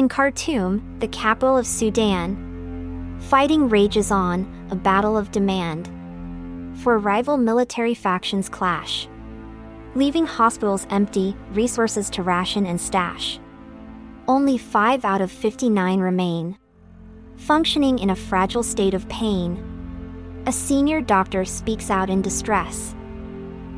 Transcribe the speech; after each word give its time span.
In 0.00 0.08
Khartoum, 0.08 0.98
the 0.98 1.08
capital 1.08 1.58
of 1.58 1.66
Sudan, 1.66 3.18
fighting 3.28 3.68
rages 3.68 4.10
on, 4.10 4.48
a 4.70 4.74
battle 4.74 5.14
of 5.14 5.30
demand. 5.30 5.90
For 6.82 6.98
rival 6.98 7.36
military 7.36 7.92
factions 7.92 8.48
clash, 8.48 9.06
leaving 9.94 10.24
hospitals 10.24 10.86
empty, 10.88 11.36
resources 11.52 12.08
to 12.10 12.22
ration 12.22 12.64
and 12.64 12.80
stash. 12.80 13.38
Only 14.26 14.56
5 14.56 15.04
out 15.04 15.20
of 15.20 15.30
59 15.30 16.00
remain, 16.00 16.56
functioning 17.36 17.98
in 17.98 18.08
a 18.08 18.16
fragile 18.16 18.62
state 18.62 18.94
of 18.94 19.06
pain. 19.10 19.62
A 20.46 20.52
senior 20.52 21.02
doctor 21.02 21.44
speaks 21.44 21.90
out 21.90 22.08
in 22.08 22.22
distress, 22.22 22.94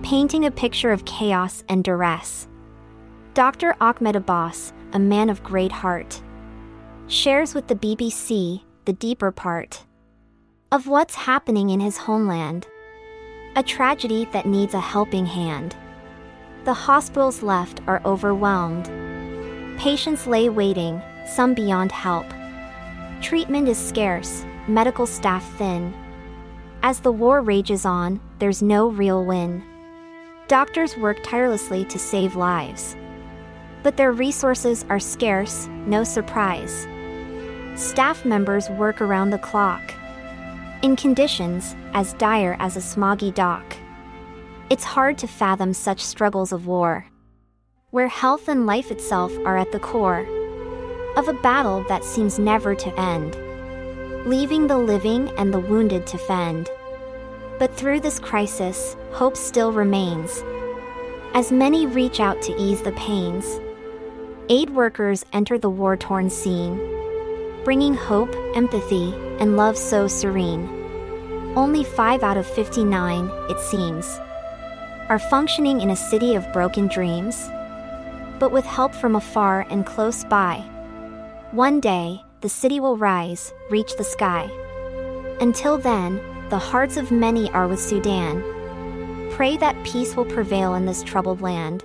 painting 0.05 0.45
a 0.45 0.53
picture 0.53 0.93
of 0.93 1.05
chaos 1.05 1.65
and 1.69 1.83
duress. 1.83 2.47
Dr. 3.35 3.75
Ahmed 3.81 4.15
Abbas, 4.15 4.73
a 4.93 4.99
man 4.99 5.31
of 5.31 5.43
great 5.43 5.73
heart, 5.73 6.23
shares 7.07 7.55
with 7.55 7.67
the 7.69 7.75
BBC 7.75 8.63
the 8.85 8.93
deeper 8.93 9.31
part 9.31 9.85
of 10.73 10.87
what's 10.87 11.15
happening 11.15 11.71
in 11.71 11.81
his 11.81 11.99
homeland. 11.99 12.67
A 13.57 13.63
tragedy 13.63 14.27
that 14.33 14.47
needs 14.47 14.73
a 14.73 14.81
helping 14.81 15.27
hand. 15.27 15.77
The 16.65 16.73
hospitals 16.73 17.43
left 17.43 17.81
are 17.87 18.01
overwhelmed. 18.07 18.87
Patients 19.79 20.27
lay 20.27 20.49
waiting, 20.49 21.03
some 21.27 21.53
beyond 21.53 21.93
help. 21.93 22.27
Treatment 23.21 23.69
is 23.69 23.79
scarce, 23.79 24.47
medical 24.67 25.07
staff 25.07 25.45
thin. 25.59 25.93
As 26.83 27.01
the 27.01 27.13
war 27.13 27.43
rages 27.43 27.85
on, 27.85 28.21
there's 28.39 28.63
no 28.63 28.89
real 28.89 29.25
win. 29.25 29.63
Doctors 30.49 30.97
work 30.97 31.19
tirelessly 31.23 31.85
to 31.85 31.99
save 31.99 32.35
lives. 32.35 32.97
But 33.83 33.97
their 33.97 34.13
resources 34.13 34.85
are 34.89 35.01
scarce, 35.01 35.67
no 35.87 36.05
surprise. 36.05 36.87
Staff 37.75 38.25
members 38.25 38.71
work 38.71 39.01
around 39.01 39.31
the 39.31 39.39
clock. 39.39 39.95
In 40.83 40.95
conditions 40.97 41.75
as 41.95 42.13
dire 42.15 42.57
as 42.59 42.77
a 42.77 42.81
smoggy 42.81 43.35
dock. 43.35 43.77
It's 44.71 44.85
hard 44.85 45.19
to 45.19 45.27
fathom 45.27 45.75
such 45.75 46.01
struggles 46.01 46.53
of 46.53 46.67
war. 46.67 47.07
Where 47.91 48.09
health 48.09 48.49
and 48.49 48.67
life 48.67 48.91
itself 48.91 49.33
are 49.45 49.59
at 49.59 49.73
the 49.73 49.81
core 49.81 50.27
of 51.17 51.29
a 51.29 51.35
battle 51.35 51.85
that 51.89 52.05
seems 52.05 52.39
never 52.39 52.75
to 52.75 53.01
end, 53.01 53.37
leaving 54.27 54.67
the 54.67 54.79
living 54.79 55.29
and 55.37 55.53
the 55.53 55.61
wounded 55.61 56.07
to 56.07 56.19
fend. 56.19 56.71
But 57.59 57.77
through 57.77 58.01
this 58.01 58.19
crisis, 58.19 58.97
hope 59.13 59.37
still 59.37 59.73
remains. 59.73 60.43
As 61.35 61.53
many 61.53 61.87
reach 61.87 62.19
out 62.19 62.41
to 62.43 62.57
ease 62.61 62.83
the 62.83 62.93
pains, 62.93 63.61
aid 64.53 64.69
workers 64.69 65.25
enter 65.33 65.57
the 65.57 65.71
war 65.71 65.97
torn 65.97 66.29
scene, 66.29 66.77
bringing 67.65 67.95
hope, 67.95 68.37
empathy, 68.55 69.15
and 69.41 69.57
love 69.57 69.79
so 69.79 70.07
serene. 70.07 70.69
Only 71.57 71.85
5 71.85 72.23
out 72.23 72.37
of 72.37 72.47
59, 72.47 73.31
it 73.49 73.59
seems, 73.59 74.07
are 75.09 75.19
functioning 75.19 75.81
in 75.81 75.89
a 75.89 75.97
city 75.97 76.35
of 76.35 76.53
broken 76.53 76.87
dreams. 76.87 77.49
But 78.39 78.53
with 78.53 78.67
help 78.67 78.95
from 78.95 79.17
afar 79.17 79.65
and 79.71 79.87
close 79.87 80.23
by, 80.25 80.57
one 81.53 81.81
day, 81.81 82.21
the 82.43 82.51
city 82.51 82.79
will 82.79 82.99
rise, 82.99 83.55
reach 83.71 83.97
the 83.97 84.05
sky. 84.05 84.51
Until 85.41 85.79
then, 85.79 86.21
the 86.51 86.59
hearts 86.59 86.99
of 86.99 87.11
many 87.11 87.51
are 87.53 87.69
with 87.69 87.81
Sudan. 87.81 88.43
Pray 89.31 89.57
that 89.57 89.83
peace 89.83 90.15
will 90.15 90.27
prevail 90.27 90.75
in 90.75 90.85
this 90.85 91.03
troubled 91.03 91.41
land. 91.41 91.85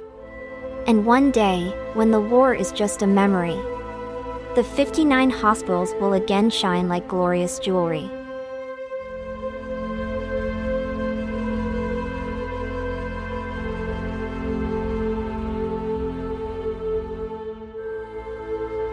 And 0.88 1.06
one 1.06 1.32
day, 1.32 1.66
when 1.96 2.12
the 2.12 2.22
war 2.22 2.54
is 2.54 2.72
just 2.72 3.02
a 3.02 3.08
memory, 3.08 3.60
the 4.56 4.64
59 4.64 5.30
hospitals 5.30 5.94
will 6.00 6.14
again 6.14 6.50
shine 6.50 6.88
like 6.88 7.10
glorious 7.10 7.60
jewelry. 7.60 8.10